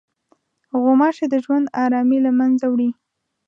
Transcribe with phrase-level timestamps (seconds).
[0.81, 2.89] غوماشې د ژوند ارامي له منځه وړي.